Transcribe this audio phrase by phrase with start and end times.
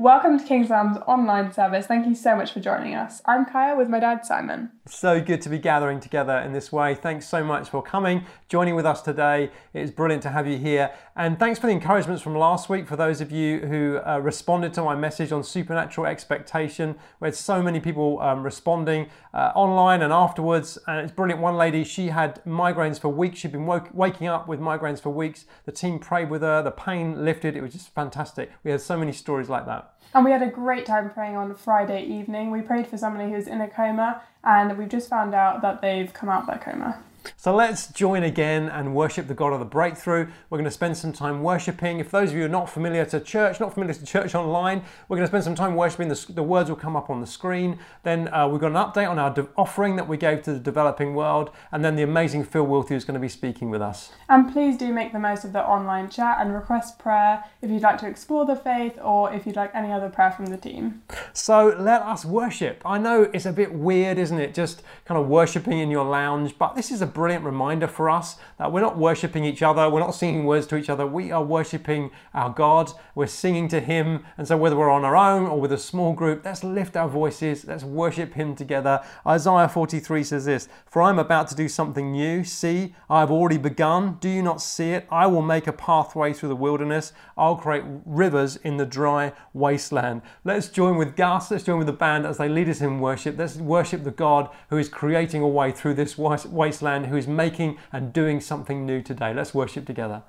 [0.00, 1.84] Welcome to King's Arms online service.
[1.84, 3.20] Thank you so much for joining us.
[3.26, 4.70] I'm Kaya with my dad Simon.
[4.86, 6.94] So good to be gathering together in this way.
[6.94, 9.50] Thanks so much for coming, joining with us today.
[9.74, 10.90] It is brilliant to have you here.
[11.16, 14.72] And thanks for the encouragements from last week for those of you who uh, responded
[14.72, 16.96] to my message on supernatural expectation.
[17.20, 20.78] We had so many people um, responding uh, online and afterwards.
[20.86, 21.42] And it's brilliant.
[21.42, 23.40] One lady, she had migraines for weeks.
[23.40, 25.44] She'd been woke, waking up with migraines for weeks.
[25.66, 27.54] The team prayed with her, the pain lifted.
[27.54, 28.50] It was just fantastic.
[28.64, 29.89] We had so many stories like that.
[30.12, 32.50] And we had a great time praying on Friday evening.
[32.50, 36.12] We prayed for somebody who's in a coma, and we've just found out that they've
[36.12, 37.02] come out of that coma.
[37.36, 40.28] So let's join again and worship the God of the breakthrough.
[40.48, 42.00] We're going to spend some time worshiping.
[42.00, 45.16] If those of you are not familiar to church, not familiar to church online, we're
[45.16, 46.08] going to spend some time worshiping.
[46.08, 47.78] The, the words will come up on the screen.
[48.02, 51.14] Then uh, we've got an update on our offering that we gave to the developing
[51.14, 51.50] world.
[51.72, 54.12] And then the amazing Phil Wilthew is going to be speaking with us.
[54.28, 57.82] And please do make the most of the online chat and request prayer if you'd
[57.82, 61.02] like to explore the faith or if you'd like any other prayer from the team.
[61.32, 62.82] So let us worship.
[62.84, 64.54] I know it's a bit weird, isn't it?
[64.54, 68.36] Just kind of worshiping in your lounge, but this is a brilliant reminder for us
[68.58, 71.42] that we're not worshipping each other, we're not singing words to each other, we are
[71.42, 74.24] worshipping our God, we're singing to Him.
[74.38, 77.08] And so, whether we're on our own or with a small group, let's lift our
[77.08, 79.04] voices, let's worship Him together.
[79.26, 82.44] Isaiah 43 says this For I'm about to do something new.
[82.44, 84.18] See, I have already begun.
[84.20, 85.06] Do you not see it?
[85.10, 90.22] I will make a pathway through the wilderness, I'll create rivers in the dry wasteland.
[90.44, 93.38] Let's join with Gus, let's join with the band as they lead us in worship.
[93.38, 97.78] Let's worship the God who is creating a way through this wasteland, who is making
[97.92, 99.32] and doing something new today.
[99.34, 100.22] Let's worship together.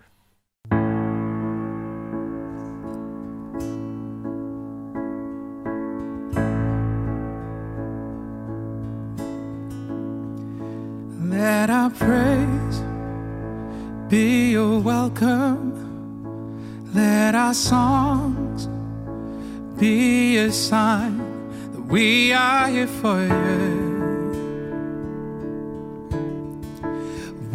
[11.30, 12.82] Let our praise
[14.10, 15.72] be your welcome.
[16.94, 18.68] Let our songs
[19.80, 21.18] be a sign
[21.72, 23.81] that we are here for you.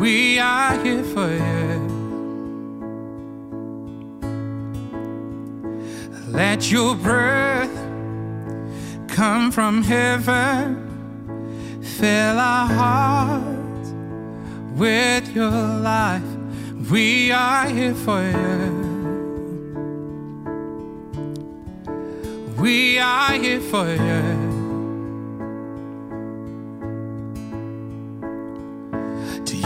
[0.06, 1.80] We are here for you.
[6.28, 7.76] Let your breath
[9.08, 10.76] come from heaven,
[11.82, 13.90] fill our hearts
[14.76, 16.22] with your life.
[16.88, 18.74] We are here for you.
[22.60, 24.45] We are here for you.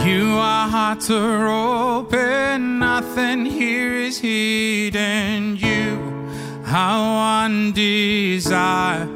[0.05, 5.57] You, our hearts are open, nothing here is hidden.
[5.57, 6.27] You,
[6.65, 9.07] our one desire.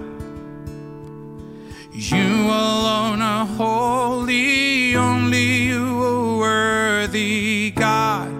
[1.91, 8.31] You alone are holy, only you are worthy, God.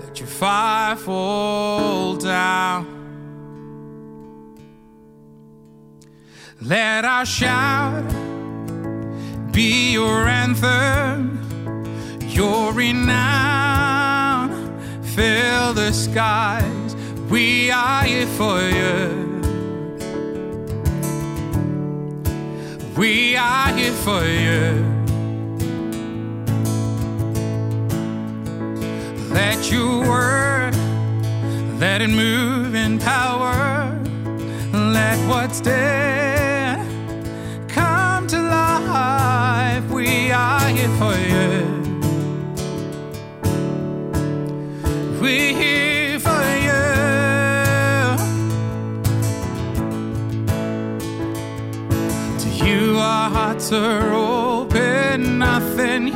[0.00, 2.84] Let your fire fall down.
[6.60, 8.04] Let our shout
[9.52, 11.03] be your anthem
[12.84, 14.48] renown
[15.14, 16.90] fill the skies.
[17.30, 18.98] We are here for you.
[22.96, 24.64] We are here for you.
[29.38, 30.74] Let your word,
[31.80, 33.98] let it move in power.
[34.72, 36.78] Let what's dead
[37.68, 39.84] come to life.
[39.90, 41.63] We are here for you.
[45.24, 46.84] We're here for you.
[52.42, 56.13] To you, our hearts are open, nothing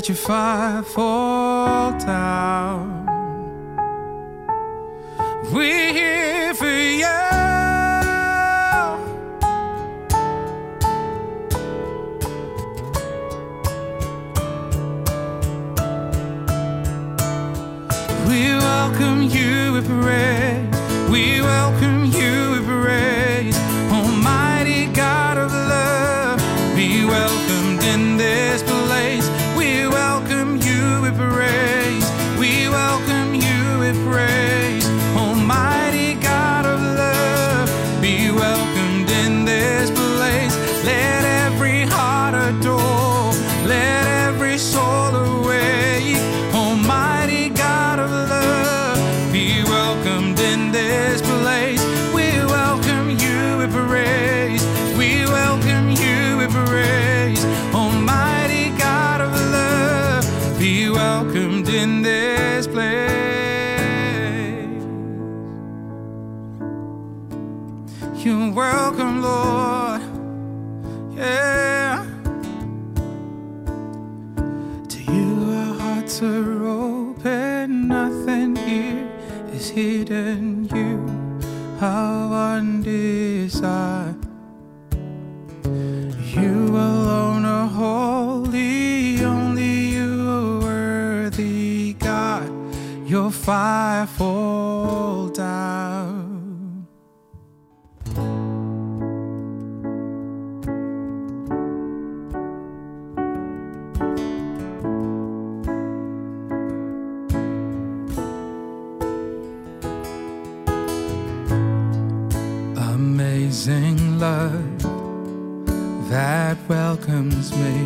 [0.00, 3.04] Let your fire fall down.
[5.52, 6.19] We're
[114.30, 117.78] love that welcomes me,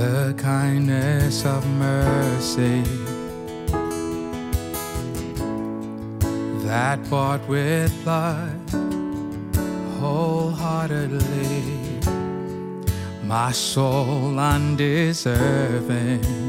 [0.00, 2.82] the kindness of mercy
[6.68, 8.60] that bought with blood
[9.98, 11.62] wholeheartedly
[13.24, 16.45] my soul undeserving.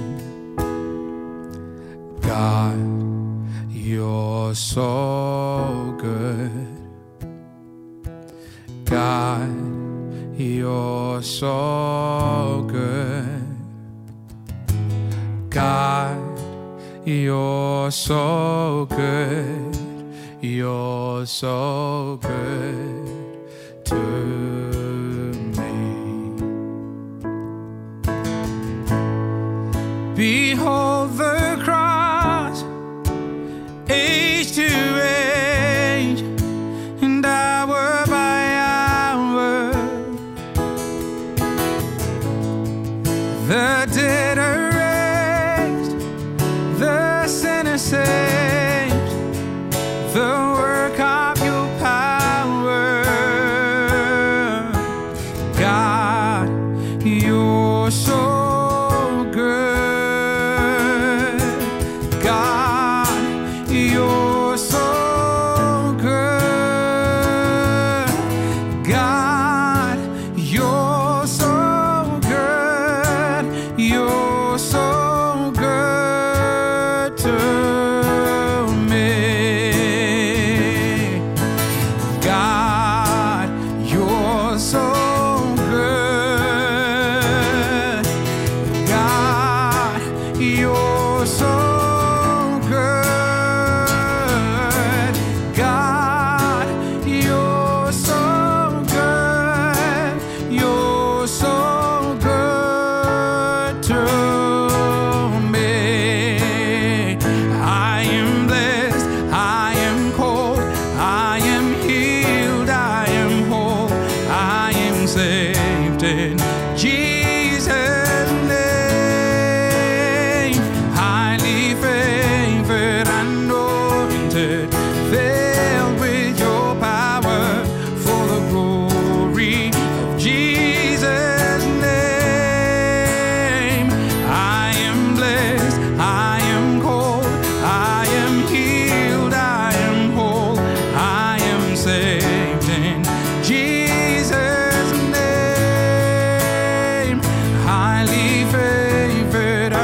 [57.07, 58.26] you're so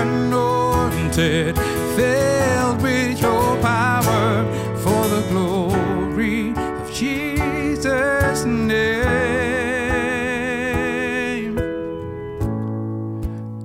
[0.04, 1.56] anointed,
[1.96, 4.46] filled with your power
[4.84, 8.84] for the glory of Jesus' name.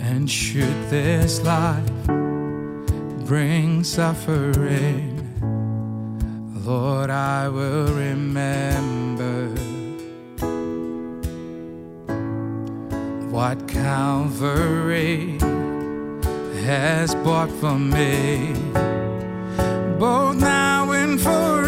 [0.00, 2.06] And should this life
[3.26, 5.16] bring suffering,
[6.64, 9.48] Lord, I will remember.
[13.30, 15.38] What Calvary
[16.68, 18.52] has bought for me,
[19.98, 21.67] both now and forever.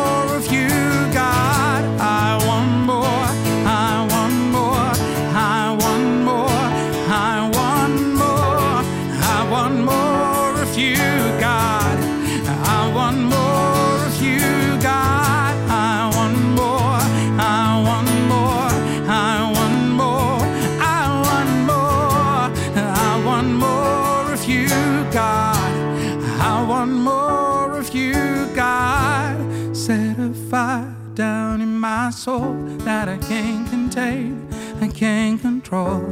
[32.21, 32.53] soul
[32.85, 34.47] that I can't contain,
[34.79, 36.03] I can't control.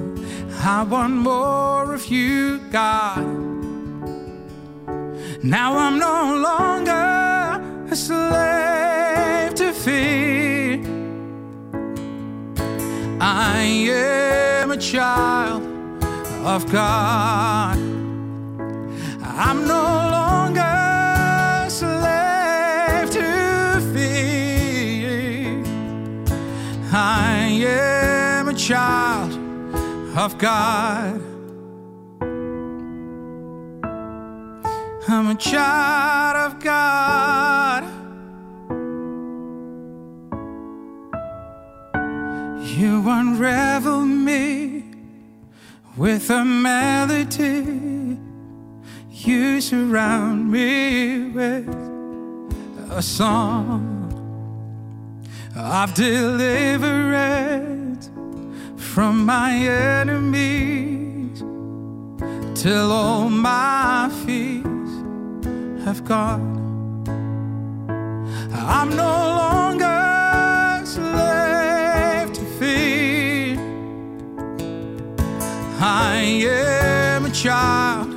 [0.73, 3.23] I want more of you, God.
[5.43, 7.07] Now I'm no longer
[7.93, 10.81] a slave to fear.
[13.21, 13.61] I
[14.61, 15.61] am a child
[16.43, 17.77] of God.
[19.45, 19.85] I'm no
[20.17, 20.98] longer
[30.19, 31.21] of God.
[35.07, 37.85] I'm a child of God.
[42.61, 44.83] You unravel me
[45.95, 48.19] with a melody.
[49.09, 51.69] You surround me with
[52.91, 54.11] a song
[55.55, 57.78] of deliverance
[58.99, 61.39] from my enemies
[62.53, 64.91] till all my fears
[65.85, 66.57] have gone.
[68.51, 73.57] I'm no longer slave to fear.
[75.79, 76.17] I
[77.15, 78.11] am a child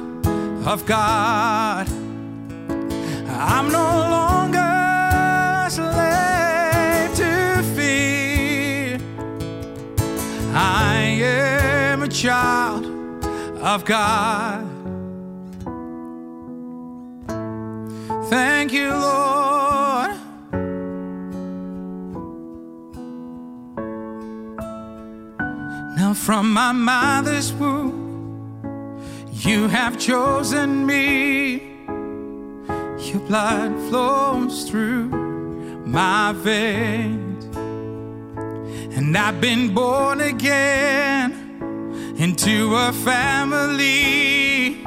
[0.67, 1.87] of God.
[3.29, 4.42] I'm no longer
[10.55, 12.85] I am a child
[13.59, 14.67] of God.
[18.29, 20.11] Thank you, Lord.
[25.97, 28.03] Now, from my mother's womb,
[29.33, 31.73] you have chosen me.
[33.09, 35.09] Your blood flows through
[35.87, 37.32] my veins,
[38.95, 41.33] and I've been born again
[42.19, 44.83] into a family.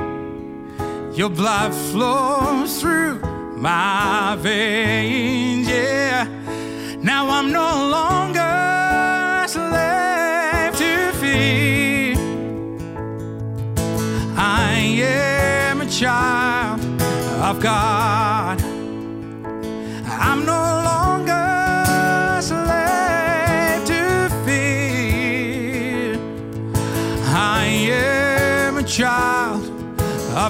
[1.15, 3.19] Your blood flows through
[3.57, 6.27] my veins, yeah.
[7.01, 12.15] Now I'm no longer a slave to fear.
[14.37, 14.73] I
[15.69, 16.81] am a child
[17.41, 18.61] of God.
[20.07, 20.84] I'm no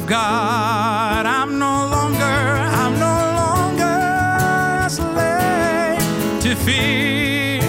[0.08, 1.26] God.
[1.26, 3.84] I'm no longer, I'm no longer
[4.86, 6.00] a slave
[6.44, 7.64] to fear.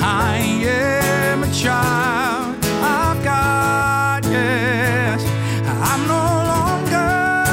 [0.00, 5.24] I am a child of God, yes.
[5.66, 7.44] I'm no longer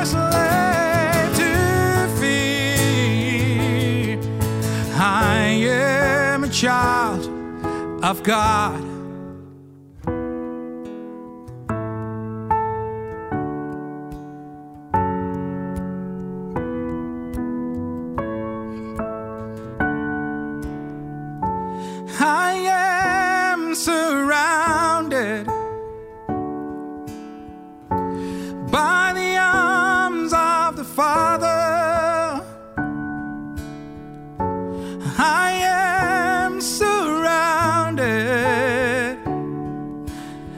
[0.00, 4.18] a slave to fear.
[4.96, 7.30] I am a child
[8.02, 8.85] of God.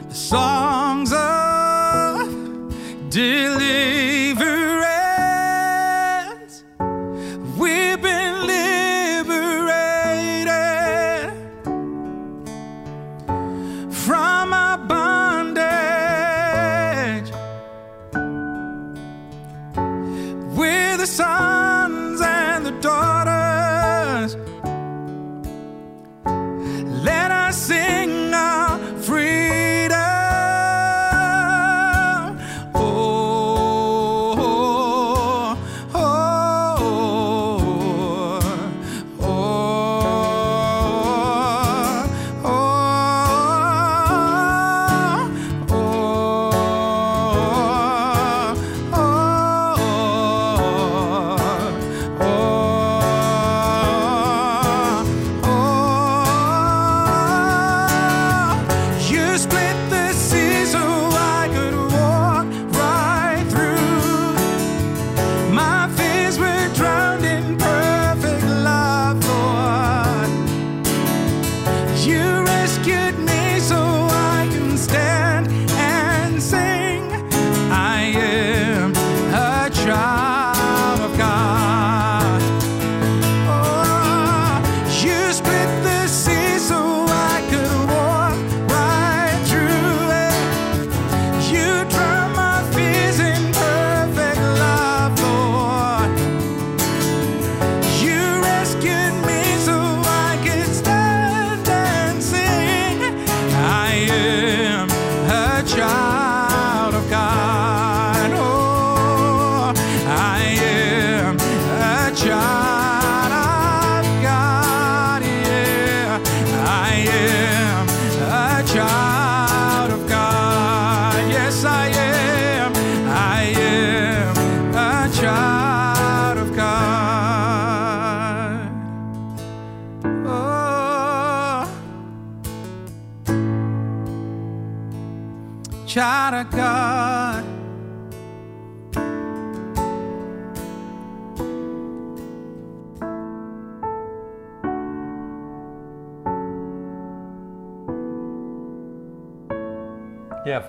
[0.09, 2.17] the songs of
[3.11, 3.98] deliverance.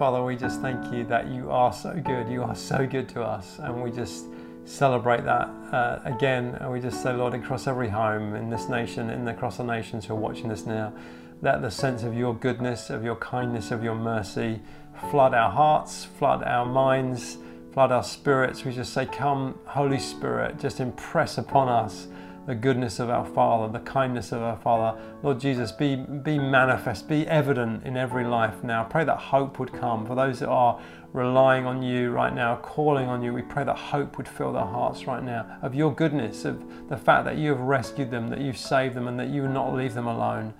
[0.00, 2.26] Father, we just thank you that you are so good.
[2.26, 3.58] You are so good to us.
[3.58, 4.24] And we just
[4.64, 6.56] celebrate that uh, again.
[6.58, 10.06] And we just say, Lord, across every home in this nation, and across the nations
[10.06, 10.94] who are watching this now,
[11.42, 14.62] that the sense of your goodness, of your kindness, of your mercy
[15.10, 17.36] flood our hearts, flood our minds,
[17.74, 18.64] flood our spirits.
[18.64, 22.06] We just say, Come, Holy Spirit, just impress upon us
[22.50, 25.00] the goodness of our Father, the kindness of our Father.
[25.22, 28.82] Lord Jesus, be, be manifest, be evident in every life now.
[28.82, 30.80] Pray that hope would come for those that are
[31.12, 33.32] relying on you right now, calling on you.
[33.32, 36.96] We pray that hope would fill their hearts right now of your goodness, of the
[36.96, 39.72] fact that you have rescued them, that you've saved them, and that you will not
[39.72, 40.52] leave them alone.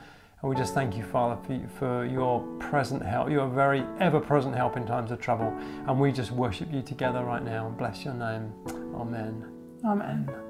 [0.42, 1.40] And we just thank you, Father,
[1.76, 5.52] for, your present help, your very ever present help in times of trouble.
[5.88, 8.52] And we just worship you together right now and bless your name.
[8.94, 9.44] Amen.
[9.84, 10.49] Amen.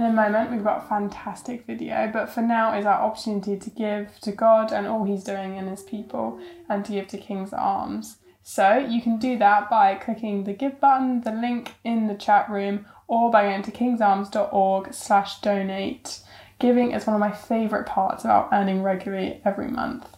[0.00, 3.68] In a moment, we've got a fantastic video, but for now is our opportunity to
[3.68, 7.52] give to God and all He's doing in His people and to give to King's
[7.52, 8.16] Arms.
[8.42, 12.48] So you can do that by clicking the give button, the link in the chat
[12.48, 16.20] room, or by going to kingsarms.org slash donate.
[16.58, 20.16] Giving is one of my favourite parts about earning regularly every month.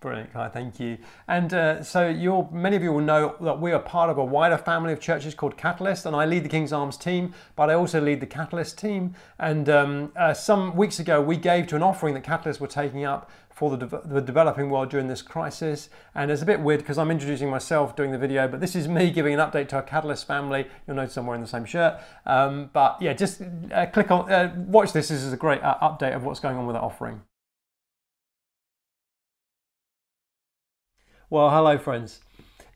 [0.00, 0.48] Brilliant, Kai.
[0.48, 0.96] Thank you.
[1.28, 4.56] And uh, so, many of you will know that we are part of a wider
[4.56, 8.00] family of churches called Catalyst, and I lead the King's Arms team, but I also
[8.00, 9.14] lead the Catalyst team.
[9.38, 13.04] And um, uh, some weeks ago, we gave to an offering that Catalyst were taking
[13.04, 15.90] up for the, de- the developing world during this crisis.
[16.14, 18.88] And it's a bit weird because I'm introducing myself doing the video, but this is
[18.88, 20.66] me giving an update to our Catalyst family.
[20.86, 22.00] You'll notice I'm wearing the same shirt.
[22.24, 25.08] Um, but yeah, just uh, click on, uh, watch this.
[25.08, 27.20] This is a great uh, update of what's going on with that offering.
[31.32, 32.18] Well, hello, friends.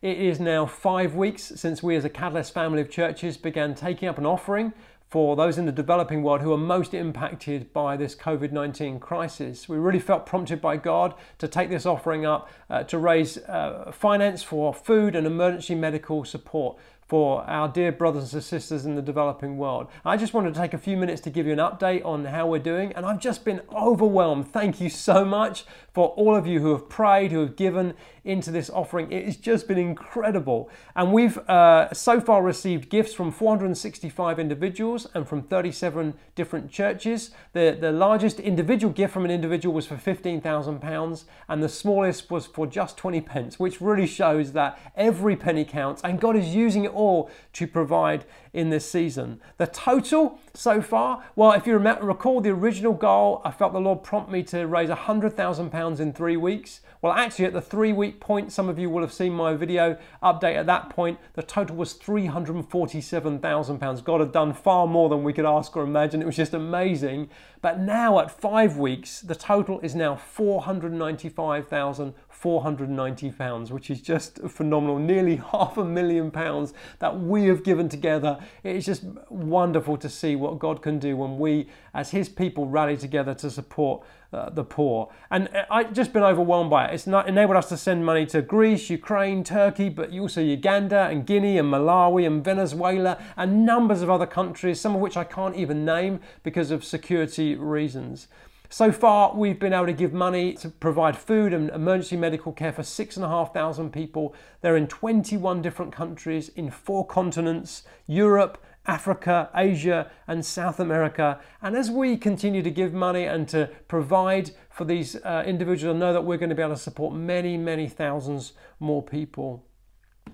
[0.01, 4.07] It is now five weeks since we, as a Catalyst family of churches, began taking
[4.07, 4.71] up an offering
[5.09, 9.67] for those in the developing world who are most impacted by this COVID 19 crisis.
[9.67, 13.91] We really felt prompted by God to take this offering up uh, to raise uh,
[13.93, 19.01] finance for food and emergency medical support for our dear brothers and sisters in the
[19.01, 19.87] developing world.
[20.03, 22.47] I just wanted to take a few minutes to give you an update on how
[22.47, 24.51] we're doing, and I've just been overwhelmed.
[24.51, 27.93] Thank you so much for all of you who have prayed, who have given
[28.25, 29.11] into this offering.
[29.11, 30.69] It has just been incredible.
[30.95, 37.31] And we've uh, so far received gifts from 465 individuals and from 37 different churches.
[37.53, 42.47] The, the largest individual gift from an individual was for £15,000, and the smallest was
[42.47, 46.83] for just 20 pence, which really shows that every penny counts, and God is using
[46.83, 49.41] it all to provide in this season.
[49.57, 53.79] The total so far, well, if you remember, recall the original goal, I felt the
[53.79, 56.79] Lord prompt me to raise £100,000 in three weeks.
[57.01, 59.97] Well, actually, at the three week point, some of you will have seen my video
[60.23, 61.19] update at that point.
[61.33, 64.03] The total was £347,000.
[64.03, 66.19] God had done far more than we could ask or imagine.
[66.21, 67.29] It was just amazing.
[67.61, 72.15] But now, at five weeks, the total is now 495,000.
[72.35, 74.99] 490 pounds, which is just phenomenal.
[74.99, 78.37] Nearly half a million pounds that we have given together.
[78.63, 82.97] It's just wonderful to see what God can do when we, as His people, rally
[82.97, 85.09] together to support uh, the poor.
[85.31, 86.93] And I've just been overwhelmed by it.
[86.93, 91.25] It's not enabled us to send money to Greece, Ukraine, Turkey, but also Uganda and
[91.25, 95.55] Guinea and Malawi and Venezuela and numbers of other countries, some of which I can't
[95.55, 98.27] even name because of security reasons.
[98.69, 102.73] So far, we've been able to give money to provide food and emergency medical care
[102.73, 104.33] for 6,500 people.
[104.61, 111.39] They're in 21 different countries in four continents Europe, Africa, Asia, and South America.
[111.61, 115.99] And as we continue to give money and to provide for these uh, individuals, I
[115.99, 119.65] know that we're going to be able to support many, many thousands more people.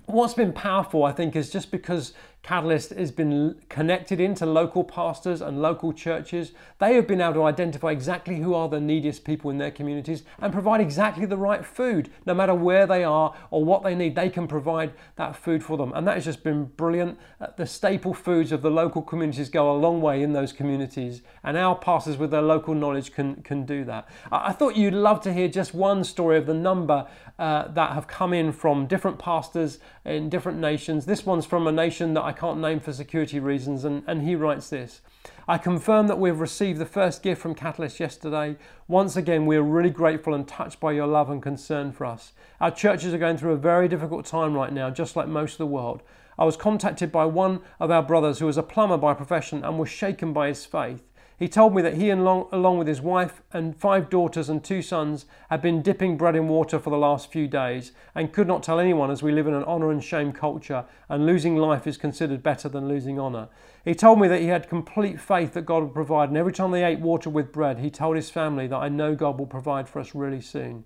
[0.06, 5.40] What's been powerful, I think, is just because Catalyst has been connected into local pastors
[5.40, 6.50] and local churches.
[6.80, 10.24] They have been able to identify exactly who are the neediest people in their communities
[10.40, 12.10] and provide exactly the right food.
[12.26, 15.76] No matter where they are or what they need, they can provide that food for
[15.76, 15.92] them.
[15.94, 17.16] And that has just been brilliant.
[17.40, 21.22] Uh, the staple foods of the local communities go a long way in those communities,
[21.44, 24.08] and our pastors with their local knowledge can, can do that.
[24.32, 27.06] I thought you'd love to hear just one story of the number
[27.38, 31.06] uh, that have come in from different pastors in different nations.
[31.06, 34.34] This one's from a nation that I can't name for security reasons, and, and he
[34.34, 35.00] writes this
[35.46, 38.56] I confirm that we've received the first gift from Catalyst yesterday.
[38.88, 42.32] Once again, we are really grateful and touched by your love and concern for us.
[42.60, 45.58] Our churches are going through a very difficult time right now, just like most of
[45.58, 46.02] the world.
[46.38, 49.78] I was contacted by one of our brothers who was a plumber by profession and
[49.78, 51.02] was shaken by his faith.
[51.42, 54.80] He told me that he, along, along with his wife and five daughters and two
[54.80, 58.62] sons, had been dipping bread in water for the last few days and could not
[58.62, 61.96] tell anyone as we live in an honour and shame culture and losing life is
[61.96, 63.48] considered better than losing honour.
[63.84, 66.70] He told me that he had complete faith that God would provide, and every time
[66.70, 69.88] they ate water with bread, he told his family that I know God will provide
[69.88, 70.84] for us really soon.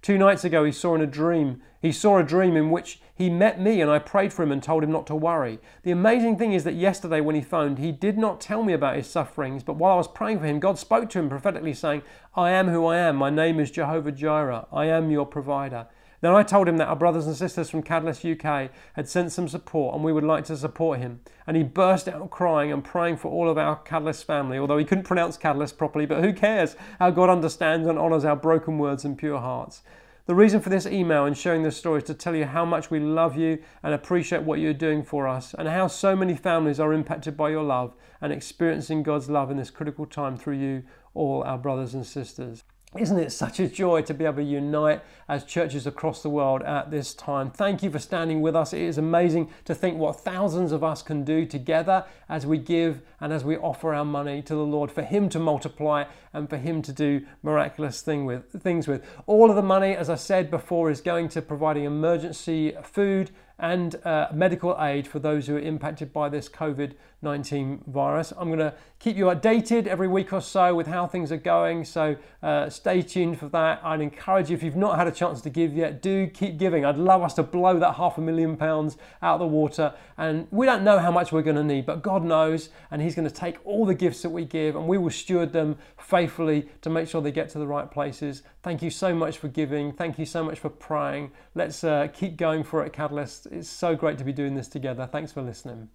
[0.00, 1.60] Two nights ago, he saw in a dream.
[1.80, 4.62] He saw a dream in which he met me and I prayed for him and
[4.62, 5.58] told him not to worry.
[5.82, 8.96] The amazing thing is that yesterday, when he phoned, he did not tell me about
[8.96, 12.02] his sufferings, but while I was praying for him, God spoke to him prophetically, saying,
[12.34, 13.16] I am who I am.
[13.16, 14.66] My name is Jehovah Jireh.
[14.72, 15.86] I am your provider.
[16.20, 19.46] Then I told him that our brothers and sisters from Catalyst UK had sent some
[19.46, 21.20] support and we would like to support him.
[21.46, 24.84] And he burst out crying and praying for all of our Catalyst family, although he
[24.84, 26.74] couldn't pronounce Catalyst properly, but who cares?
[26.98, 29.82] Our God understands and honours our broken words and pure hearts.
[30.26, 32.90] The reason for this email and sharing this story is to tell you how much
[32.90, 36.78] we love you and appreciate what you're doing for us, and how so many families
[36.78, 40.82] are impacted by your love and experiencing God's love in this critical time through you,
[41.14, 42.62] all our brothers and sisters.
[42.96, 46.62] Isn't it such a joy to be able to unite as churches across the world
[46.62, 47.50] at this time?
[47.50, 48.72] Thank you for standing with us.
[48.72, 53.02] It is amazing to think what thousands of us can do together as we give
[53.20, 56.56] and as we offer our money to the Lord for Him to multiply and for
[56.56, 59.04] Him to do miraculous thing with, things with.
[59.26, 63.96] All of the money, as I said before, is going to providing emergency food and
[64.06, 68.32] uh, medical aid for those who are impacted by this COVID 19 virus.
[68.36, 71.84] I'm going to keep you updated every week or so with how things are going,
[71.84, 73.80] so uh, stay tuned for that.
[73.84, 76.84] I'd encourage you, if you've not had a chance to give yet, do keep giving.
[76.84, 80.46] I'd love us to blow that half a million pounds out of the water, and
[80.50, 83.28] we don't know how much we're going to need, but God knows, and He's going
[83.28, 86.90] to take all the gifts that we give and we will steward them faithfully to
[86.90, 88.42] make sure they get to the right places.
[88.62, 89.92] Thank you so much for giving.
[89.92, 91.32] Thank you so much for praying.
[91.54, 93.46] Let's uh, keep going for it, Catalyst.
[93.46, 95.08] It's so great to be doing this together.
[95.10, 95.88] Thanks for listening.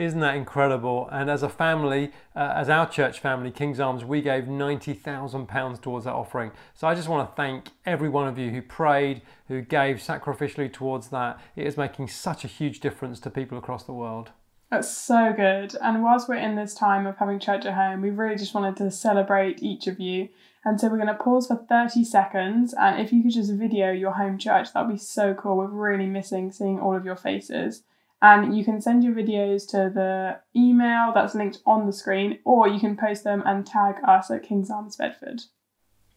[0.00, 1.10] Isn't that incredible?
[1.12, 6.06] And as a family, uh, as our church family, King's Arms, we gave £90,000 towards
[6.06, 6.52] that offering.
[6.72, 10.72] So I just want to thank every one of you who prayed, who gave sacrificially
[10.72, 11.38] towards that.
[11.54, 14.30] It is making such a huge difference to people across the world.
[14.70, 15.74] That's so good.
[15.82, 18.76] And whilst we're in this time of having church at home, we really just wanted
[18.76, 20.30] to celebrate each of you.
[20.64, 22.72] And so we're going to pause for 30 seconds.
[22.72, 25.58] And if you could just video your home church, that would be so cool.
[25.58, 27.82] We're really missing seeing all of your faces.
[28.22, 32.68] And you can send your videos to the email that's linked on the screen, or
[32.68, 35.42] you can post them and tag us at King's Arms Bedford.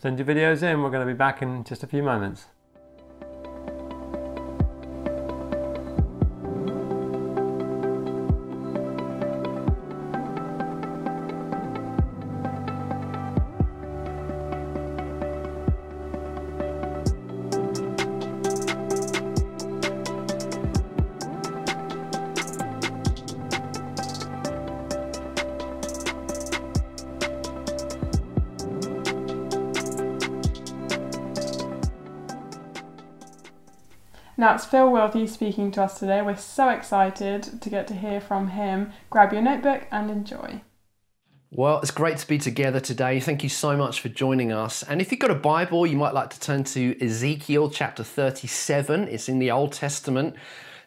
[0.01, 0.81] Send your videos in.
[0.81, 2.47] We're going to be back in just a few moments.
[34.55, 36.21] It's Phil Wilthew speaking to us today.
[36.21, 38.91] We're so excited to get to hear from him.
[39.09, 40.61] Grab your notebook and enjoy.
[41.49, 43.19] Well, it's great to be together today.
[43.19, 44.83] Thank you so much for joining us.
[44.83, 49.07] And if you've got a Bible, you might like to turn to Ezekiel chapter 37.
[49.07, 50.35] It's in the Old Testament.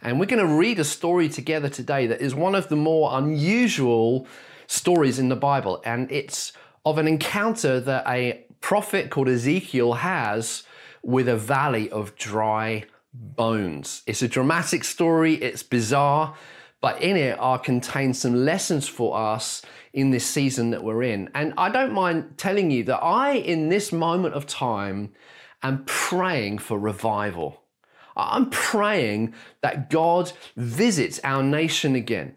[0.00, 3.18] And we're going to read a story together today that is one of the more
[3.18, 4.29] unusual
[4.68, 5.83] stories in the Bible.
[5.85, 6.52] And it's
[6.85, 10.62] of an encounter that a prophet called Ezekiel has
[11.02, 12.85] with a valley of dry
[13.20, 14.02] bones.
[14.07, 16.37] It's a dramatic story, it's bizarre,
[16.81, 21.31] but in it are contained some lessons for us in this season that we're in.
[21.35, 25.12] And I don't mind telling you that I, in this moment of time,
[25.62, 27.62] am praying for revival.
[28.16, 32.37] I'm praying that God visits our nation again.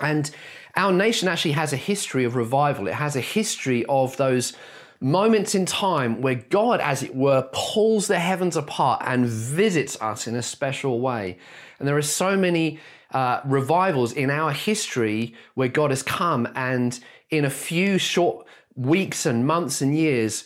[0.00, 0.30] And
[0.76, 2.86] our nation actually has a history of revival.
[2.86, 4.52] It has a history of those
[5.00, 10.26] moments in time where God, as it were, pulls the heavens apart and visits us
[10.26, 11.38] in a special way.
[11.78, 12.78] And there are so many
[13.12, 16.98] uh, revivals in our history where God has come and
[17.30, 20.44] in a few short weeks and months and years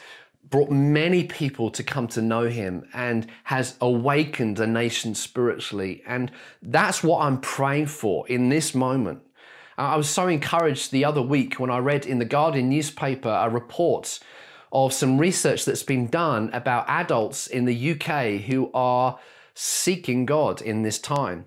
[0.51, 6.03] brought many people to come to know him and has awakened a nation spiritually.
[6.07, 9.23] And that's what I'm praying for in this moment.
[9.79, 13.49] I was so encouraged the other week when I read in the Guardian newspaper a
[13.49, 14.19] report
[14.73, 19.19] of some research that's been done about adults in the UK who are
[19.55, 21.47] seeking God in this time.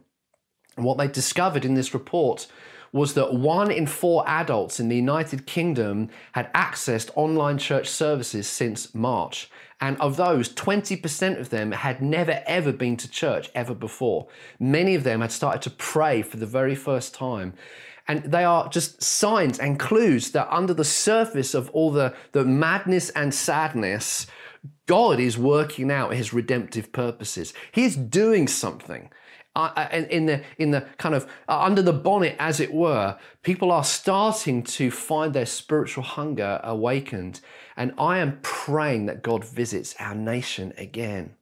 [0.76, 2.48] And what they discovered in this report
[2.92, 8.48] was that one in four adults in the United Kingdom had accessed online church services
[8.48, 9.50] since March.
[9.82, 14.28] And of those, 20% of them had never ever been to church ever before.
[14.60, 17.54] Many of them had started to pray for the very first time.
[18.08, 22.44] And they are just signs and clues that under the surface of all the, the
[22.44, 24.28] madness and sadness,
[24.88, 27.54] God is working out his redemptive purposes.
[27.72, 29.10] He's doing something.
[29.56, 33.72] Uh, in the in the kind of uh, under the bonnet, as it were, people
[33.72, 37.40] are starting to find their spiritual hunger awakened,
[37.78, 41.36] and I am praying that God visits our nation again.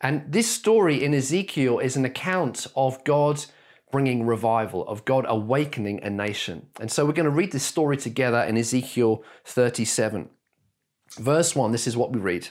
[0.00, 3.44] And this story in Ezekiel is an account of God
[3.90, 6.68] bringing revival, of God awakening a nation.
[6.80, 10.28] And so we're going to read this story together in Ezekiel 37.
[11.16, 12.48] Verse 1, this is what we read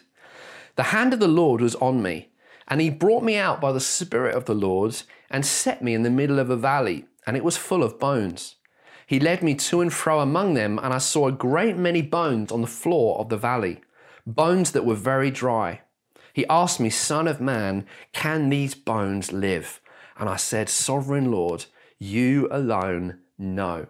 [0.76, 2.30] The hand of the Lord was on me,
[2.67, 6.04] and he brought me out by the Spirit of the Lord and set me in
[6.04, 8.56] the middle of a valley, and it was full of bones.
[9.06, 12.52] He led me to and fro among them, and I saw a great many bones
[12.52, 13.82] on the floor of the valley,
[14.26, 15.82] bones that were very dry.
[16.34, 19.80] He asked me, Son of man, can these bones live?
[20.17, 21.65] And I said, Sovereign Lord,
[21.99, 23.88] you alone know.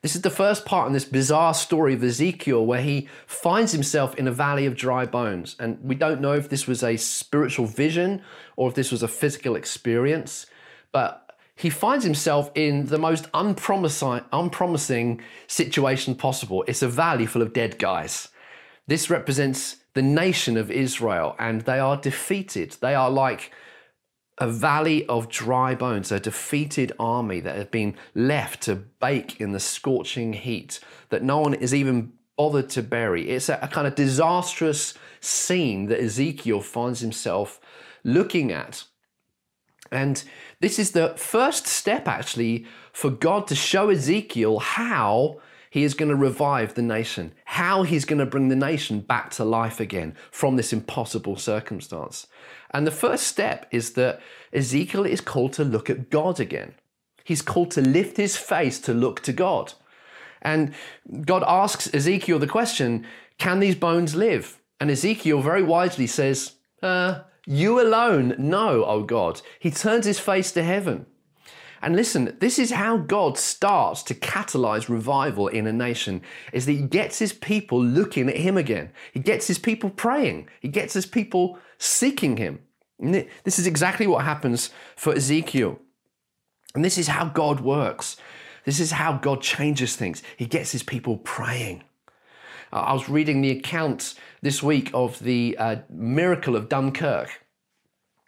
[0.00, 4.14] This is the first part in this bizarre story of Ezekiel where he finds himself
[4.14, 5.56] in a valley of dry bones.
[5.58, 8.22] And we don't know if this was a spiritual vision
[8.56, 10.46] or if this was a physical experience,
[10.92, 16.64] but he finds himself in the most unpromising, unpromising situation possible.
[16.68, 18.28] It's a valley full of dead guys.
[18.86, 22.76] This represents the nation of Israel, and they are defeated.
[22.80, 23.50] They are like
[24.38, 29.52] a valley of dry bones, a defeated army that have been left to bake in
[29.52, 33.30] the scorching heat that no one is even bothered to bury.
[33.30, 37.60] It's a, a kind of disastrous scene that Ezekiel finds himself
[38.04, 38.84] looking at.
[39.90, 40.22] And
[40.60, 45.40] this is the first step, actually, for God to show Ezekiel how
[45.78, 49.30] he is going to revive the nation, how he's going to bring the nation back
[49.30, 52.26] to life again from this impossible circumstance.
[52.72, 54.20] And the first step is that
[54.52, 56.74] Ezekiel is called to look at God again.
[57.22, 59.74] He's called to lift his face to look to God.
[60.42, 60.74] And
[61.24, 63.06] God asks Ezekiel the question
[63.38, 64.60] Can these bones live?
[64.80, 69.42] And Ezekiel very wisely says, uh, You alone know, O God.
[69.60, 71.06] He turns his face to heaven.
[71.80, 76.72] And listen, this is how God starts to catalyze revival in a nation is that
[76.72, 78.90] he gets his people looking at him again.
[79.12, 80.48] He gets his people praying.
[80.60, 82.60] He gets his people seeking him.
[83.00, 85.78] And this is exactly what happens for Ezekiel.
[86.74, 88.16] And this is how God works.
[88.64, 90.22] This is how God changes things.
[90.36, 91.84] He gets his people praying.
[92.72, 97.44] I was reading the account this week of the uh, miracle of Dunkirk.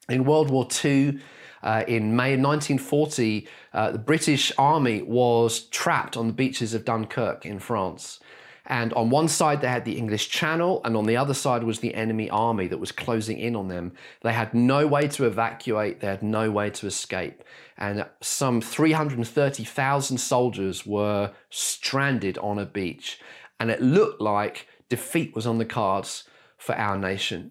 [0.08, 1.20] In World War II,
[1.62, 7.44] uh, in May 1940, uh, the British Army was trapped on the beaches of Dunkirk
[7.44, 8.20] in France.
[8.66, 11.80] And on one side, they had the English Channel, and on the other side was
[11.80, 13.92] the enemy army that was closing in on them.
[14.20, 17.42] They had no way to evacuate, they had no way to escape.
[17.76, 23.18] And some 330,000 soldiers were stranded on a beach.
[23.58, 26.24] And it looked like defeat was on the cards
[26.56, 27.50] for our nation.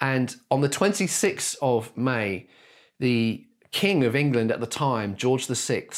[0.00, 2.48] And on the 26th of May,
[3.02, 5.88] the King of England at the time, George VI,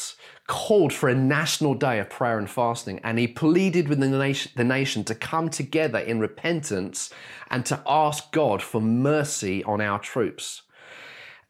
[0.46, 4.50] called for a national day of prayer and fasting, and he pleaded with the nation,
[4.56, 7.10] the nation to come together in repentance
[7.50, 10.62] and to ask God for mercy on our troops.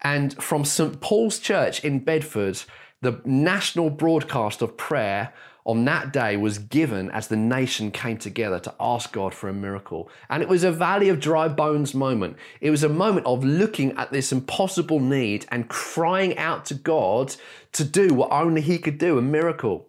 [0.03, 1.01] And from St.
[1.01, 2.61] Paul's Church in Bedford,
[3.01, 5.33] the national broadcast of prayer
[5.65, 9.55] on that day was given as the nation came together to ask God for a
[9.55, 10.11] miracle.
[10.29, 12.37] And it was a valley of dry bones moment.
[12.61, 17.35] It was a moment of looking at this impossible need and crying out to God
[17.73, 19.89] to do what only He could do a miracle.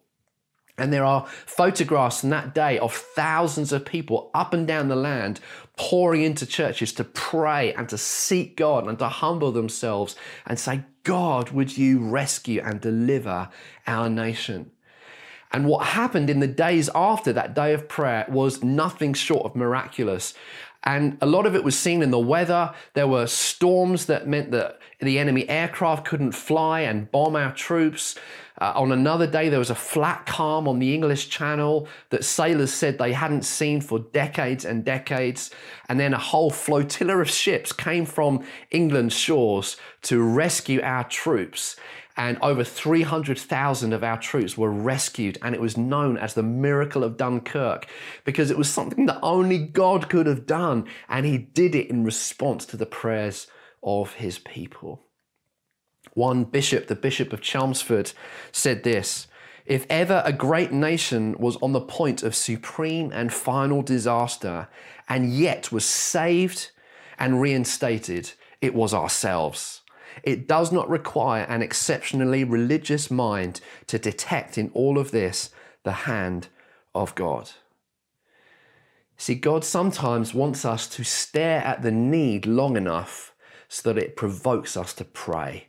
[0.78, 4.96] And there are photographs from that day of thousands of people up and down the
[4.96, 5.40] land
[5.78, 10.84] pouring into churches to pray and to seek God and to humble themselves and say,
[11.04, 13.50] God, would you rescue and deliver
[13.88, 14.72] our nation?
[15.52, 19.56] And what happened in the days after that day of prayer was nothing short of
[19.56, 20.34] miraculous.
[20.84, 22.74] And a lot of it was seen in the weather.
[22.94, 28.16] There were storms that meant that the enemy aircraft couldn't fly and bomb our troops.
[28.62, 32.72] Uh, on another day, there was a flat calm on the English Channel that sailors
[32.72, 35.50] said they hadn't seen for decades and decades.
[35.90, 41.76] And then a whole flotilla of ships came from England's shores to rescue our troops
[42.18, 47.04] and over 300,000 of our troops were rescued, and it was known as the miracle
[47.04, 47.88] of Dunkirk
[48.24, 52.04] because it was something that only God could have done, and He did it in
[52.04, 53.48] response to the prayers
[53.84, 55.04] of His people.
[56.14, 58.14] One bishop, the Bishop of Chelmsford,
[58.52, 59.28] said this
[59.66, 64.70] If ever a great nation was on the point of supreme and final disaster,
[65.10, 66.72] and yet was saved
[67.20, 68.32] and reinstated,
[68.62, 69.82] it was ourselves.
[70.24, 75.50] It does not require an exceptionally religious mind to detect in all of this
[75.84, 76.48] the hand
[76.94, 77.52] of God.
[79.18, 83.34] See, God sometimes wants us to stare at the need long enough
[83.68, 85.68] so that it provokes us to pray.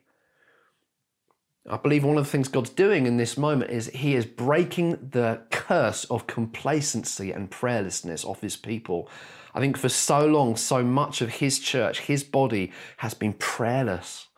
[1.69, 5.11] I believe one of the things God's doing in this moment is He is breaking
[5.11, 9.09] the curse of complacency and prayerlessness off His people.
[9.53, 14.29] I think for so long, so much of His church, His body, has been prayerless,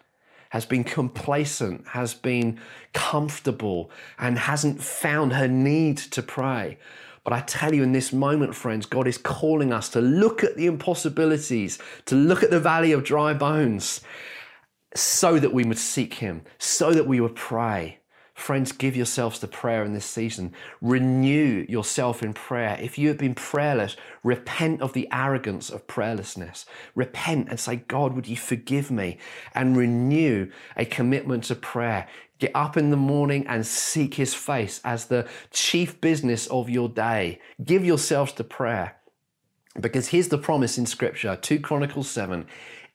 [0.51, 2.59] has been complacent, has been
[2.95, 6.79] comfortable, and hasn't found her need to pray.
[7.25, 10.57] But I tell you, in this moment, friends, God is calling us to look at
[10.57, 14.01] the impossibilities, to look at the valley of dry bones,
[14.95, 17.98] so that we would seek Him, so that we would pray.
[18.39, 20.55] Friends, give yourselves to prayer in this season.
[20.81, 22.79] Renew yourself in prayer.
[22.81, 26.65] If you have been prayerless, repent of the arrogance of prayerlessness.
[26.95, 29.19] Repent and say, God, would you forgive me?
[29.57, 32.07] And renew a commitment to prayer.
[32.39, 36.89] Get up in the morning and seek his face as the chief business of your
[36.89, 37.41] day.
[37.63, 38.95] Give yourselves to prayer.
[39.79, 42.47] Because here's the promise in scripture 2 Chronicles 7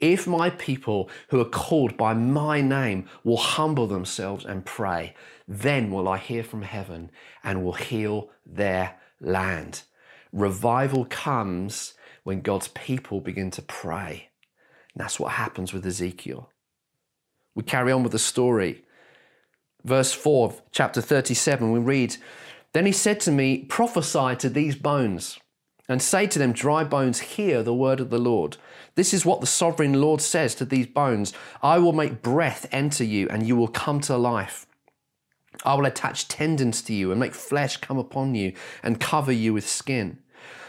[0.04, 5.16] if my people who are called by my name will humble themselves and pray,
[5.48, 7.12] then will I hear from heaven
[7.44, 9.84] and will heal their land.
[10.32, 14.30] Revival comes when God's people begin to pray.
[14.94, 16.50] And that's what happens with Ezekiel.
[17.56, 18.84] We carry on with the story.
[19.84, 22.16] Verse 4 of chapter 37, we read,
[22.74, 25.40] Then he said to me, Prophesy to these bones
[25.90, 28.58] and say to them, Dry bones, hear the word of the Lord.
[28.96, 33.04] This is what the sovereign Lord says to these bones I will make breath enter
[33.04, 34.66] you, and you will come to life.
[35.64, 39.54] I will attach tendons to you and make flesh come upon you and cover you
[39.54, 40.18] with skin.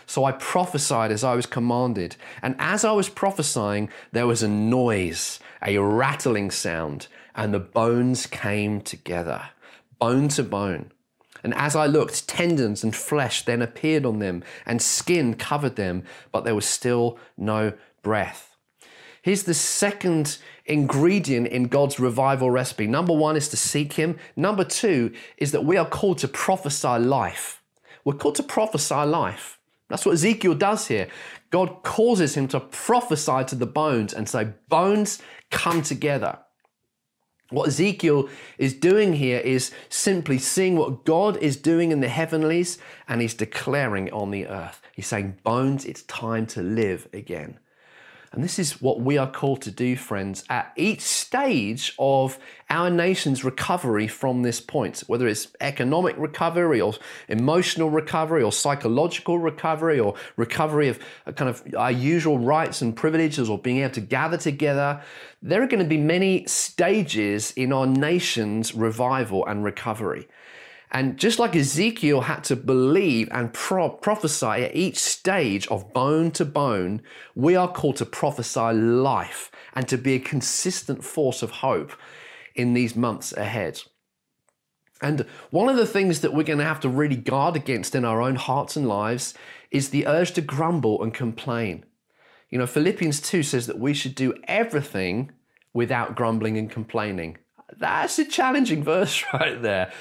[0.07, 2.17] So I prophesied as I was commanded.
[2.43, 8.27] And as I was prophesying, there was a noise, a rattling sound, and the bones
[8.27, 9.51] came together,
[9.99, 10.93] bone to bone.
[11.43, 16.05] And as I looked, tendons and flesh then appeared on them, and skin covered them,
[16.33, 17.73] but there was still no
[18.03, 18.54] breath.
[19.25, 22.87] Here's the second ingredient in God's revival recipe.
[22.87, 24.19] Number one is to seek Him.
[24.37, 27.63] Number two is that we are called to prophesy life.
[28.05, 29.59] We're called to prophesy life.
[29.89, 31.09] That's what Ezekiel does here.
[31.49, 36.41] God causes him to prophesy to the bones and say, Bones, come together.
[37.49, 42.77] What Ezekiel is doing here is simply seeing what God is doing in the heavenlies
[43.09, 44.83] and he's declaring it on the earth.
[44.93, 47.59] He's saying, Bones, it's time to live again.
[48.35, 52.37] And this is what we are called to do, friends, at each stage of
[52.69, 56.95] our nation's recovery from this point, whether it's economic recovery or
[57.29, 62.97] emotional recovery or psychological recovery or recovery of uh, kind of our usual rights and
[62.97, 65.01] privileges or being able to gather together.
[65.41, 70.27] There are going to be many stages in our nation's revival and recovery.
[70.91, 76.31] And just like Ezekiel had to believe and pro- prophesy at each stage of bone
[76.33, 77.03] to bone,
[77.35, 81.93] we are called to prophesy life and to be a consistent force of hope
[82.55, 83.83] in these months ahead.
[85.03, 88.05] And one of the things that we're going to have to really guard against in
[88.05, 89.35] our own hearts and lives
[89.71, 91.85] is the urge to grumble and complain.
[92.51, 95.33] You know, Philippians 2 says that we should do everything
[95.73, 97.39] without grumbling and complaining.
[97.77, 99.93] That's a challenging verse right there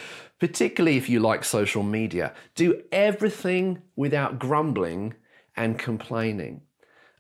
[0.44, 2.34] particularly if you like social media.
[2.54, 5.14] Do everything without grumbling
[5.56, 6.64] and complaining.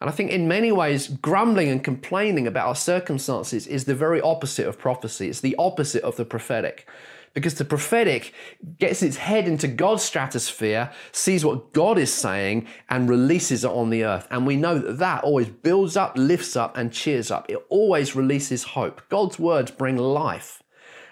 [0.01, 4.19] And I think in many ways, grumbling and complaining about our circumstances is the very
[4.19, 5.29] opposite of prophecy.
[5.29, 6.85] It's the opposite of the prophetic.
[7.33, 8.33] Because the prophetic
[8.77, 13.89] gets its head into God's stratosphere, sees what God is saying, and releases it on
[13.89, 14.27] the earth.
[14.31, 17.49] And we know that that always builds up, lifts up, and cheers up.
[17.49, 19.01] It always releases hope.
[19.07, 20.62] God's words bring life.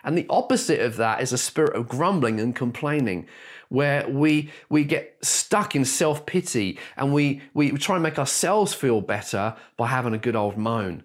[0.04, 3.28] And the opposite of that is a spirit of grumbling and complaining,
[3.70, 8.74] where we, we get stuck in self pity and we, we try and make ourselves
[8.74, 11.04] feel better by having a good old moan.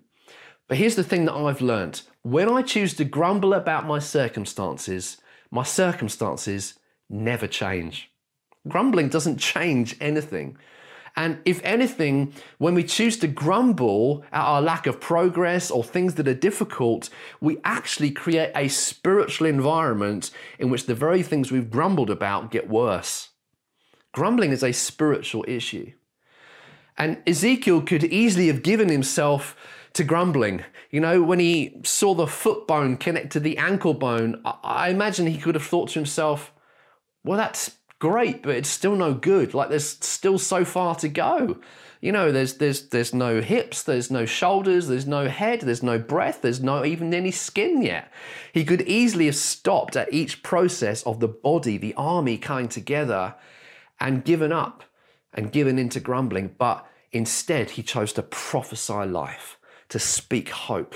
[0.68, 5.18] But here's the thing that I've learned when I choose to grumble about my circumstances,
[5.53, 6.74] my circumstances
[7.09, 8.11] never change.
[8.66, 10.59] Grumbling doesn't change anything.
[11.17, 16.14] And if anything, when we choose to grumble at our lack of progress or things
[16.17, 17.09] that are difficult,
[17.41, 22.69] we actually create a spiritual environment in which the very things we've grumbled about get
[22.69, 23.31] worse.
[24.12, 25.93] Grumbling is a spiritual issue.
[26.99, 29.57] And Ezekiel could easily have given himself
[29.95, 30.64] to grumbling.
[30.91, 35.27] You know, when he saw the foot bone connect to the ankle bone, I, imagine
[35.27, 36.53] he could have thought to himself,
[37.25, 39.55] well, that's great, but it's still no good.
[39.55, 41.59] Like there's still so far to go.
[42.01, 45.99] You know, there's there's there's no hips, there's no shoulders, there's no head, there's no
[45.99, 48.12] breath, there's no even any skin yet.
[48.53, 53.34] He could easily have stopped at each process of the body, the army coming together,
[53.99, 54.84] and given up
[55.32, 60.94] and given into grumbling, but instead he chose to prophesy life, to speak hope.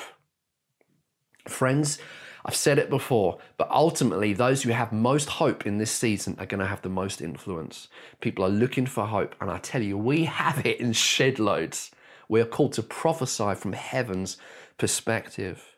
[1.47, 1.99] Friends,
[2.45, 6.47] I've said it before, but ultimately, those who have most hope in this season are
[6.47, 7.89] going to have the most influence.
[8.21, 11.91] People are looking for hope, and I tell you, we have it in shed loads.
[12.29, 14.37] We are called to prophesy from heaven's
[14.79, 15.77] perspective.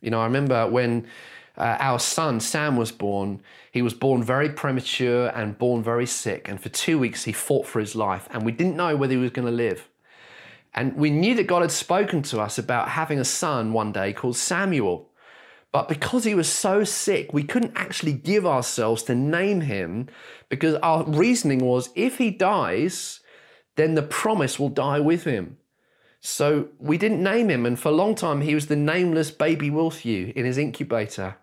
[0.00, 1.06] You know, I remember when
[1.56, 3.40] uh, our son Sam was born,
[3.72, 6.48] he was born very premature and born very sick.
[6.48, 9.18] And for two weeks, he fought for his life, and we didn't know whether he
[9.18, 9.87] was going to live.
[10.74, 14.12] And we knew that God had spoken to us about having a son one day
[14.12, 15.08] called Samuel.
[15.72, 20.08] But because he was so sick, we couldn't actually give ourselves to name him
[20.48, 23.20] because our reasoning was if he dies,
[23.76, 25.58] then the promise will die with him.
[26.20, 29.70] So we didn't name him, and for a long time he was the nameless baby
[29.70, 31.36] Wilthew in his incubator.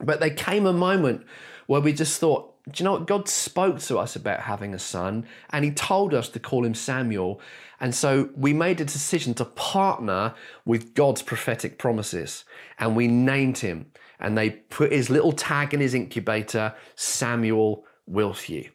[0.00, 1.26] But there came a moment
[1.66, 3.06] where we just thought, do you know what?
[3.08, 6.74] God spoke to us about having a son, and he told us to call him
[6.74, 7.40] Samuel.
[7.80, 10.34] And so we made a decision to partner
[10.64, 12.44] with God's prophetic promises
[12.78, 13.86] and we named him.
[14.20, 18.70] And they put his little tag in his incubator, Samuel Wilthew.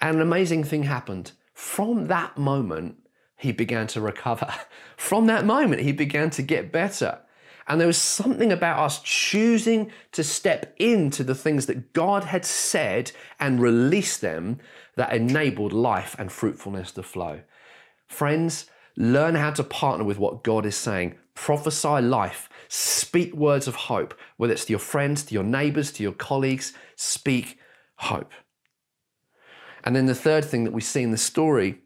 [0.00, 1.32] And an amazing thing happened.
[1.52, 2.96] From that moment,
[3.36, 4.54] he began to recover.
[4.96, 7.18] From that moment, he began to get better.
[7.66, 12.44] And there was something about us choosing to step into the things that God had
[12.44, 14.58] said and release them
[14.96, 17.40] that enabled life and fruitfulness to flow.
[18.06, 21.14] Friends, learn how to partner with what God is saying.
[21.34, 22.48] Prophesy life.
[22.68, 26.74] Speak words of hope, whether it's to your friends, to your neighbors, to your colleagues.
[26.96, 27.58] Speak
[27.96, 28.32] hope.
[29.82, 31.80] And then the third thing that we see in the story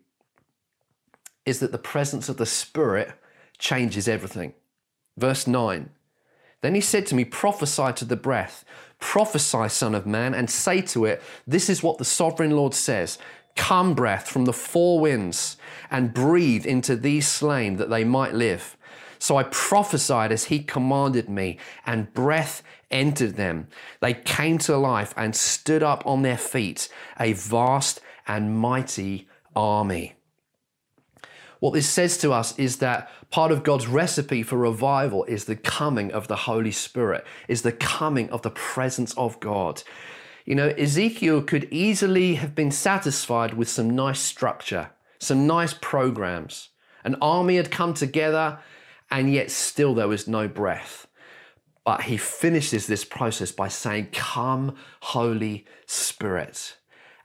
[1.46, 3.12] is that the presence of the Spirit
[3.58, 4.54] changes everything.
[5.18, 5.90] Verse 9
[6.62, 8.64] Then he said to me, Prophesy to the breath,
[9.00, 13.18] prophesy, Son of Man, and say to it, This is what the sovereign Lord says
[13.56, 15.56] Come, breath from the four winds,
[15.90, 18.76] and breathe into these slain that they might live.
[19.18, 23.66] So I prophesied as he commanded me, and breath entered them.
[24.00, 26.88] They came to life and stood up on their feet,
[27.18, 30.14] a vast and mighty army.
[31.60, 35.56] What this says to us is that part of God's recipe for revival is the
[35.56, 39.82] coming of the Holy Spirit, is the coming of the presence of God.
[40.44, 46.70] You know, Ezekiel could easily have been satisfied with some nice structure, some nice programs.
[47.04, 48.60] An army had come together,
[49.10, 51.06] and yet still there was no breath.
[51.84, 56.76] But he finishes this process by saying, Come, Holy Spirit.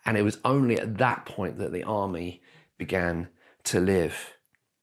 [0.05, 2.41] And it was only at that point that the army
[2.77, 3.29] began
[3.66, 4.34] to live.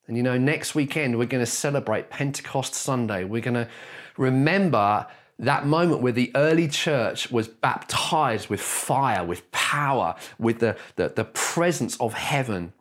[0.07, 3.25] And you know, next weekend we're going to celebrate Pentecost Sunday.
[3.25, 3.69] We're going to
[4.17, 5.07] remember
[5.41, 11.09] that moment where the early church was baptized with fire, with power, with the, the,
[11.09, 12.73] the, presence of heaven.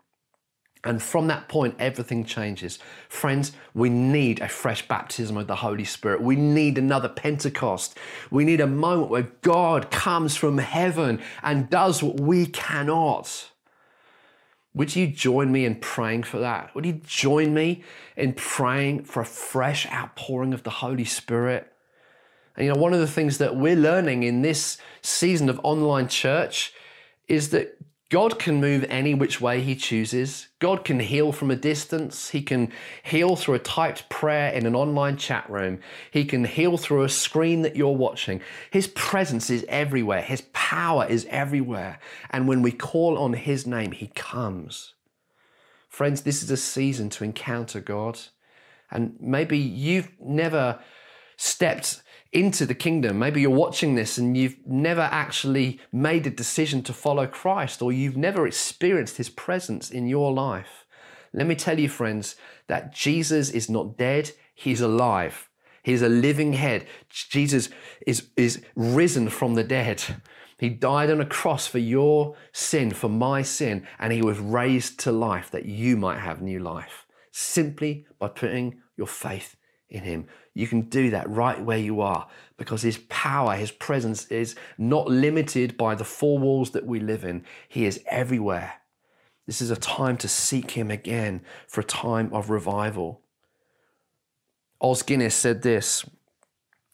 [0.84, 2.80] And from that point, everything changes.
[3.08, 6.22] Friends, we need a fresh baptism of the Holy Spirit.
[6.22, 7.97] We need another Pentecost.
[8.32, 13.49] We need a moment where God comes from heaven and does what we cannot.
[14.74, 16.74] Would you join me in praying for that?
[16.76, 17.84] Would you join me
[18.15, 21.72] in praying for a fresh outpouring of the Holy Spirit?
[22.55, 26.07] And you know, one of the things that we're learning in this season of online
[26.07, 26.74] church
[27.28, 27.78] is that
[28.10, 30.47] God can move any which way He chooses.
[30.57, 32.30] God can heal from a distance.
[32.30, 32.72] He can
[33.03, 35.80] heal through a typed prayer in an online chat room.
[36.10, 38.41] He can heal through a screen that you're watching.
[38.72, 40.24] His presence is everywhere.
[40.24, 41.99] His power is everywhere.
[42.32, 44.95] And when we call on His name, He comes.
[45.88, 48.20] Friends, this is a season to encounter God.
[48.89, 50.80] And maybe you've never
[51.38, 52.01] stepped
[52.32, 53.17] into the kingdom.
[53.19, 57.91] Maybe you're watching this and you've never actually made a decision to follow Christ or
[57.91, 60.86] you've never experienced his presence in your life.
[61.34, 62.36] Let me tell you, friends,
[62.67, 65.49] that Jesus is not dead, he's alive.
[65.82, 66.86] He's a living head.
[67.09, 67.69] Jesus
[68.05, 70.03] is, is risen from the dead.
[70.59, 74.99] He died on a cross for your sin, for my sin, and he was raised
[75.01, 79.55] to life that you might have new life simply by putting your faith
[79.89, 80.27] in him.
[80.60, 85.07] You can do that right where you are because His power, His presence is not
[85.07, 87.45] limited by the four walls that we live in.
[87.70, 88.74] He is everywhere.
[89.47, 93.22] This is a time to seek Him again for a time of revival.
[94.82, 96.03] Os Guinness said this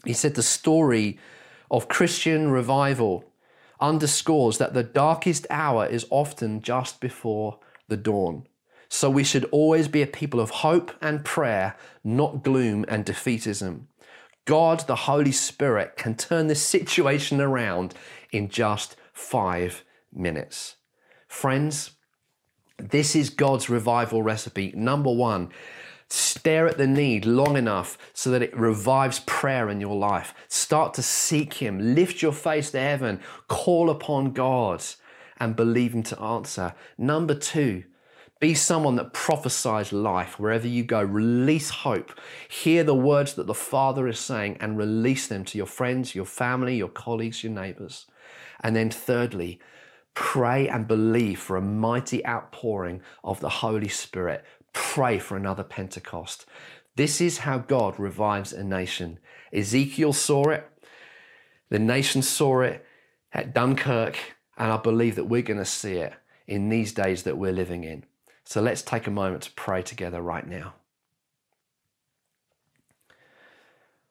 [0.05, 1.17] He said, The story
[1.71, 3.33] of Christian revival
[3.79, 7.57] underscores that the darkest hour is often just before
[7.87, 8.45] the dawn.
[8.89, 13.85] So we should always be a people of hope and prayer, not gloom and defeatism.
[14.45, 17.95] God, the Holy Spirit, can turn this situation around
[18.31, 19.83] in just five
[20.13, 20.75] minutes.
[21.27, 21.91] Friends,
[22.77, 24.71] this is God's revival recipe.
[24.75, 25.49] Number one,
[26.09, 30.33] stare at the need long enough so that it revives prayer in your life.
[30.47, 34.83] Start to seek Him, lift your face to heaven, call upon God,
[35.37, 36.75] and believe Him to answer.
[36.97, 37.85] Number two,
[38.39, 41.01] be someone that prophesies life wherever you go.
[41.01, 42.11] Release hope.
[42.49, 46.25] Hear the words that the Father is saying and release them to your friends, your
[46.25, 48.07] family, your colleagues, your neighbors.
[48.61, 49.59] And then, thirdly,
[50.15, 54.43] pray and believe for a mighty outpouring of the Holy Spirit.
[54.73, 56.45] Pray for another Pentecost.
[56.95, 59.19] This is how God revives a nation.
[59.53, 60.69] Ezekiel saw it,
[61.69, 62.85] the nation saw it
[63.33, 64.17] at Dunkirk,
[64.57, 66.13] and I believe that we're going to see it
[66.47, 68.05] in these days that we're living in.
[68.45, 70.75] So let's take a moment to pray together right now.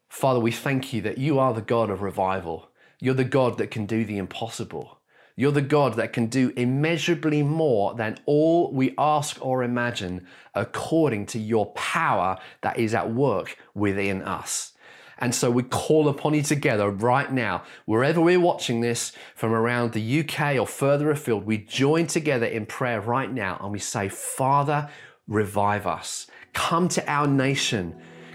[0.08, 2.68] Father, we thank you that you are the God of revival.
[3.00, 4.98] You're the God that can do the impossible.
[5.36, 11.26] You're the God that can do immeasurably more than all we ask or imagine according
[11.26, 14.73] to your power that is at work within us.
[15.18, 19.92] And so we call upon you together right now, wherever we're watching this from around
[19.92, 24.08] the UK or further afield, we join together in prayer right now and we say,
[24.08, 24.88] Father,
[25.26, 26.26] revive us.
[26.52, 27.94] Come to our nation.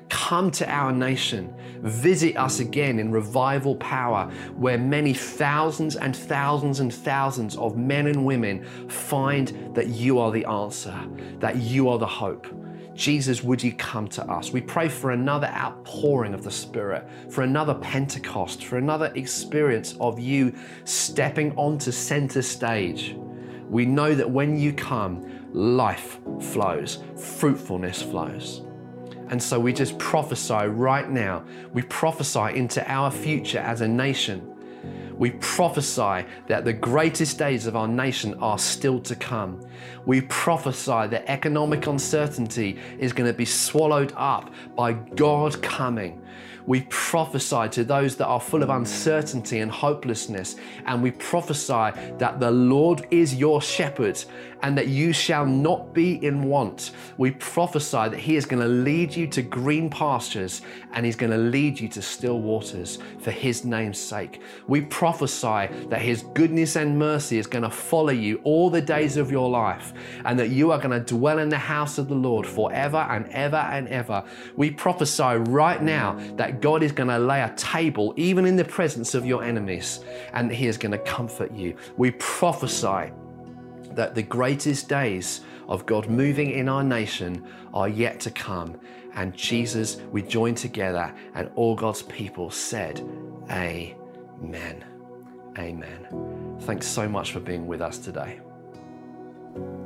[0.09, 1.53] Come to our nation.
[1.81, 4.25] Visit us again in revival power,
[4.55, 10.31] where many thousands and thousands and thousands of men and women find that you are
[10.31, 10.97] the answer,
[11.39, 12.47] that you are the hope.
[12.99, 14.51] Jesus, would you come to us?
[14.51, 20.19] We pray for another outpouring of the Spirit, for another Pentecost, for another experience of
[20.19, 23.15] you stepping onto center stage.
[23.69, 28.63] We know that when you come, life flows, fruitfulness flows.
[29.29, 31.45] And so we just prophesy right now.
[31.71, 34.48] We prophesy into our future as a nation
[35.19, 39.61] we prophesy that the greatest days of our nation are still to come.
[40.05, 46.21] We prophesy that economic uncertainty is going to be swallowed up by God coming.
[46.69, 50.55] We prophesy to those that are full of uncertainty and hopelessness,
[50.85, 51.89] and we prophesy
[52.19, 54.23] that the Lord is your shepherd
[54.61, 56.91] and that you shall not be in want.
[57.17, 60.61] We prophesy that He is going to lead you to green pastures
[60.93, 64.41] and He's going to lead you to still waters for His name's sake.
[64.67, 69.17] We prophesy that His goodness and mercy is going to follow you all the days
[69.17, 69.93] of your life
[70.25, 73.27] and that you are going to dwell in the house of the Lord forever and
[73.29, 74.23] ever and ever.
[74.55, 78.65] We prophesy right now that God is going to lay a table even in the
[78.65, 80.01] presence of your enemies
[80.33, 81.75] and He is going to comfort you.
[81.97, 83.11] We prophesy
[83.91, 88.79] that the greatest days of God moving in our nation are yet to come.
[89.15, 93.03] And Jesus, we join together, and all God's people said,
[93.51, 94.83] Amen.
[95.57, 96.57] Amen.
[96.61, 98.39] Thanks so much for being with us today.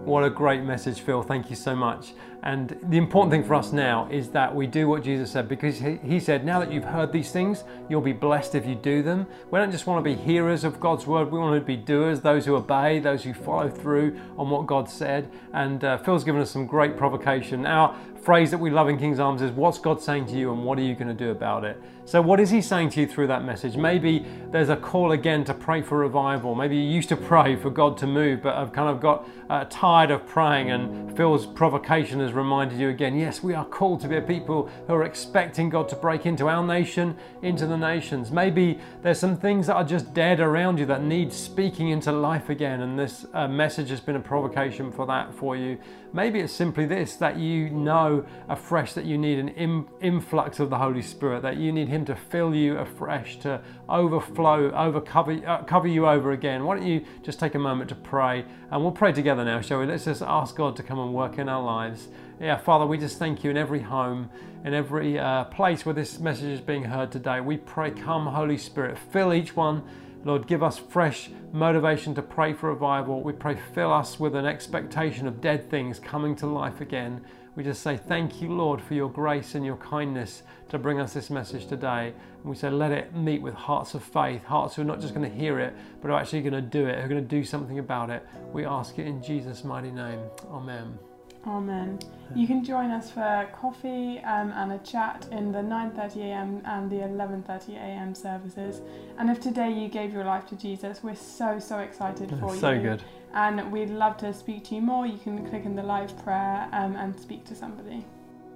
[0.06, 1.24] What a great message, Phil.
[1.24, 2.14] Thank you so much.
[2.44, 5.80] And the important thing for us now is that we do what Jesus said because
[5.80, 9.26] he said, Now that you've heard these things, you'll be blessed if you do them.
[9.50, 12.20] We don't just want to be hearers of God's word, we want to be doers,
[12.20, 15.32] those who obey, those who follow through on what God said.
[15.54, 17.66] And uh, Phil's given us some great provocation.
[17.66, 20.66] Our phrase that we love in King's Arms is, What's God saying to you and
[20.66, 21.82] what are you going to do about it?
[22.06, 23.78] So, what is He saying to you through that message?
[23.78, 26.54] Maybe there's a call again to pray for revival.
[26.54, 29.66] Maybe you used to pray for God to move, but I've kind of got uh,
[29.70, 34.08] tired of praying, and Phil's provocation has reminded you again yes, we are called to
[34.08, 38.32] be a people who are expecting God to break into our nation, into the nations.
[38.32, 42.50] Maybe there's some things that are just dead around you that need speaking into life
[42.50, 45.78] again, and this uh, message has been a provocation for that for you.
[46.14, 50.70] Maybe it's simply this that you know afresh that you need an Im- influx of
[50.70, 53.60] the Holy Spirit, that you need Him to fill you afresh, to
[53.90, 56.66] overflow, over cover, uh, cover you over again.
[56.66, 58.46] Why don't you just take a moment to pray?
[58.70, 59.88] And we'll pray together now, shall we?
[59.88, 62.10] Let's just ask God to come and work in our lives.
[62.40, 64.30] Yeah, Father, we just thank you in every home,
[64.64, 67.42] in every uh, place where this message is being heard today.
[67.42, 69.84] We pray, come, Holy Spirit, fill each one.
[70.26, 73.22] Lord, give us fresh motivation to pray for revival.
[73.22, 77.22] We pray, fill us with an expectation of dead things coming to life again.
[77.56, 81.14] We just say, Thank you, Lord, for your grace and your kindness to bring us
[81.14, 82.14] this message today.
[82.42, 85.14] And we say, Let it meet with hearts of faith, hearts who are not just
[85.14, 87.28] going to hear it, but are actually going to do it, who are going to
[87.28, 88.26] do something about it.
[88.52, 90.20] We ask it in Jesus' mighty name.
[90.50, 90.98] Amen.
[91.46, 92.00] Amen.
[92.36, 96.62] You can join us for coffee um, and a chat in the 9:30 a.m.
[96.66, 98.16] and the 11:30 a.m.
[98.16, 98.82] services.
[99.18, 102.62] And if today you gave your life to Jesus, we're so so excited for you.
[102.62, 103.04] So good.
[103.34, 105.06] And we'd love to speak to you more.
[105.06, 108.06] You can click in the live prayer um, and speak to somebody.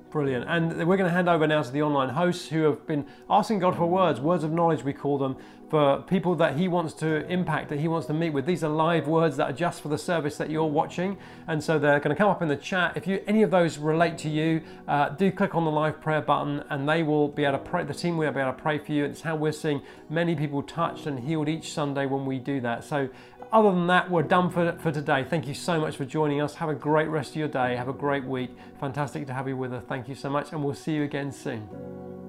[0.10, 0.46] Brilliant.
[0.48, 3.60] And we're going to hand over now to the online hosts who have been asking
[3.60, 5.36] God for words, words of knowledge, we call them,
[5.70, 8.46] for people that He wants to impact, that He wants to meet with.
[8.46, 11.18] These are live words that are just for the service that you're watching.
[11.48, 12.96] And so they're going to come up in the chat.
[12.96, 16.22] If you any of those relate to you, uh, do click on the live prayer
[16.22, 17.84] button and they will be able to pray.
[17.84, 19.06] The team will be able to pray for you.
[19.06, 22.84] It's how we're seeing many people touched and healed each Sunday when we do that.
[22.84, 23.10] So
[23.52, 25.24] other than that, we're done for, for today.
[25.24, 26.56] Thank you so much for joining us.
[26.56, 27.76] Have a great rest of your day.
[27.76, 28.52] Have a great week.
[28.80, 29.84] Fantastic to have you with us.
[29.88, 32.27] Thank you so much, and we'll see you again soon.